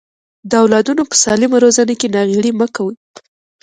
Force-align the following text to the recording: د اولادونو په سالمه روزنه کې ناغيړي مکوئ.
د 0.49 0.51
اولادونو 0.63 1.03
په 1.09 1.15
سالمه 1.23 1.57
روزنه 1.63 1.93
کې 1.99 2.07
ناغيړي 2.15 2.51
مکوئ. 2.59 2.95